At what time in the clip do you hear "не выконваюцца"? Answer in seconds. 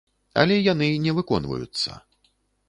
1.05-1.91